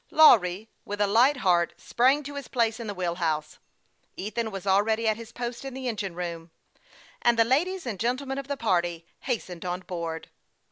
[0.09, 3.59] Lawry, with a light heart, sprung to his place in the wheel house;
[4.17, 6.49] Ethan was already at his post in the engine room,
[7.21, 10.29] and the ladies and gentlemen of the party hastened on board.